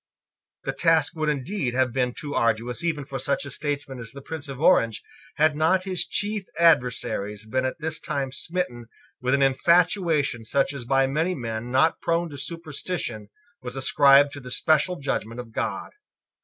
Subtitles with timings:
[0.63, 4.21] The task would indeed have been too arduous even for such a statesman as the
[4.23, 5.03] Prince of Orange,
[5.35, 8.87] had not his chief adversaries been at this time smitten
[9.21, 13.29] with an infatuation such as by many men not prone to superstition
[13.61, 15.91] was ascribed to the special judgment of God.